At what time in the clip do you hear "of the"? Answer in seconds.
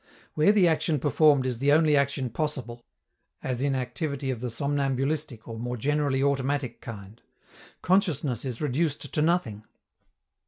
4.31-4.49